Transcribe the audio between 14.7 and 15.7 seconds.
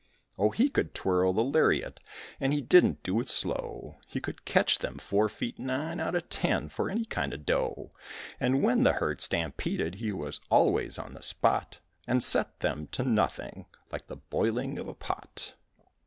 of a pot.